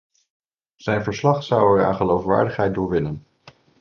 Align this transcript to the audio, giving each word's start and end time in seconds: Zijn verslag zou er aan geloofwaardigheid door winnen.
Zijn 0.75 1.03
verslag 1.03 1.43
zou 1.43 1.79
er 1.79 1.85
aan 1.85 1.95
geloofwaardigheid 1.95 2.73
door 2.73 2.89
winnen. 2.89 3.23